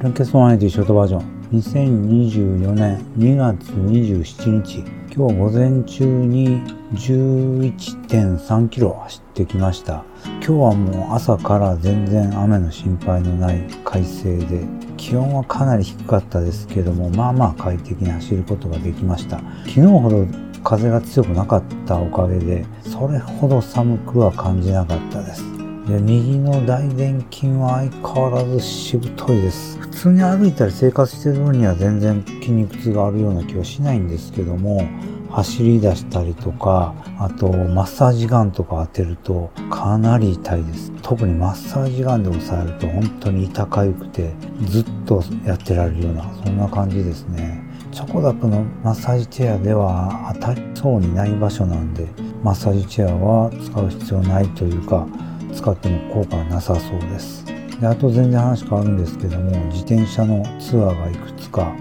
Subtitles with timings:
[0.00, 1.50] ランケストマネティショートバージョン。
[1.60, 4.78] 2024年2月27日。
[5.14, 6.62] 今日午前中に
[6.94, 10.02] 11.3キロ走ってきました。
[10.24, 14.64] 今日はもう朝から全然雨の心配のない快晴で。
[14.96, 19.36] 気温はかなり低かったですけどもまあまあ快適に走ることができました。
[19.66, 20.26] 昨日ほど
[20.64, 25.59] 風が強くなかったおかげでそれほど寒くは感じなかったです。
[25.90, 29.76] で右の大臀筋は相変わらずしぶといです。
[29.78, 34.88] 普通に歩いたり生活してる分には全然筋肉痛があるような気はしないんですけども
[35.30, 40.92] 走り出したりとかあとマッサージガンとか当てるとかなり痛いです。
[41.02, 44.32] 特にマッサージガンで押さえると本当に痛かゆくて
[44.68, 47.68] ずっとやってられるようなそんな感じですね。
[47.90, 52.06] チョコダックのマッサージチェアでは当たりそうにない場所なんで
[52.44, 55.08] マッサージチェアは使う必要ないというか
[55.50, 57.44] 使っても効果はなさそうです。
[57.80, 61.74] であと全然話変わるんですけども自転車のツアーがいくつか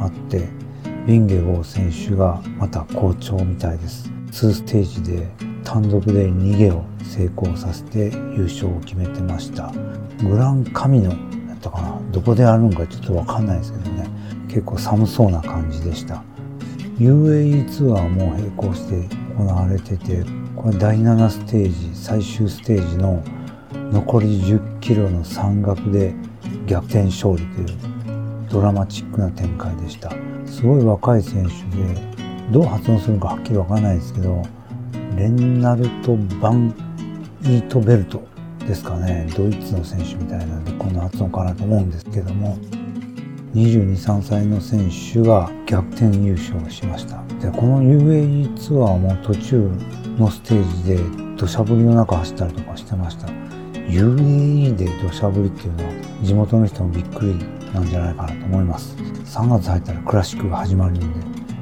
[0.00, 0.48] あって
[1.06, 4.10] ビンゲゴー選手がまた好調みたいです。
[4.30, 5.28] 2ステージで
[5.62, 9.70] 単独で逃げを成功させて優勝を決めてました。
[10.22, 11.16] グランカミノや
[11.54, 12.00] ったかな？
[12.10, 14.08] どこであるんかちょっとわかんないですけどね。
[14.48, 16.22] 結構寒そうな感じでした。
[16.98, 20.24] UAE ツアーも並行して行われてて
[20.56, 23.22] これ第7ステージ最終ステージの
[23.92, 26.14] 残り10キロの山岳で
[26.66, 27.78] 逆転勝利という
[28.48, 30.10] ドラマチックな展開でした。
[30.46, 31.94] すごい若い選手で
[32.50, 34.42] どう発音するかはっきりわからないですけど
[35.16, 36.74] レンナルト・バン・
[37.42, 38.22] イートベルト
[38.66, 39.26] ですかね。
[39.36, 42.56] ドイツの選手みたいなんでこんな発音かなと思うんですけども。
[43.54, 47.22] 22、3歳の選手が逆転優勝しました。
[47.40, 49.70] でこの UAE ツアーも途中
[50.18, 53.28] のステージで土砂降りの中走ったりとかしてました。
[53.88, 57.34] UAE で土砂降りっていうのは地元の人もびっくり
[57.72, 58.96] なんじゃないかなと思います。
[58.96, 61.06] 3月入ったらクラシックが始まるので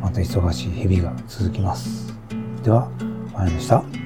[0.00, 2.12] また忙しい日々が続きます。
[2.64, 2.90] では、
[3.32, 4.05] まいりました。